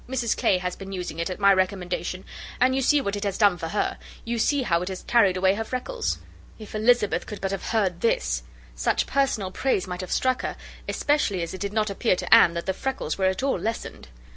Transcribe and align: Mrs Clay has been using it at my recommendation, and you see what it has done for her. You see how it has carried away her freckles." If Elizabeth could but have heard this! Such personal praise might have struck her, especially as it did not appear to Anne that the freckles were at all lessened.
Mrs 0.09 0.35
Clay 0.35 0.57
has 0.57 0.75
been 0.75 0.91
using 0.91 1.19
it 1.19 1.29
at 1.29 1.39
my 1.39 1.53
recommendation, 1.53 2.25
and 2.59 2.75
you 2.75 2.81
see 2.81 3.01
what 3.01 3.15
it 3.15 3.23
has 3.23 3.37
done 3.37 3.55
for 3.59 3.67
her. 3.67 3.99
You 4.25 4.39
see 4.39 4.63
how 4.63 4.81
it 4.81 4.87
has 4.89 5.03
carried 5.03 5.37
away 5.37 5.53
her 5.53 5.63
freckles." 5.63 6.17
If 6.57 6.73
Elizabeth 6.73 7.27
could 7.27 7.39
but 7.39 7.51
have 7.51 7.65
heard 7.69 8.01
this! 8.01 8.41
Such 8.73 9.05
personal 9.05 9.51
praise 9.51 9.85
might 9.85 10.01
have 10.01 10.11
struck 10.11 10.41
her, 10.41 10.57
especially 10.89 11.43
as 11.43 11.53
it 11.53 11.61
did 11.61 11.71
not 11.71 11.91
appear 11.91 12.15
to 12.15 12.33
Anne 12.33 12.55
that 12.55 12.65
the 12.65 12.73
freckles 12.73 13.19
were 13.19 13.25
at 13.25 13.43
all 13.43 13.59
lessened. 13.59 14.07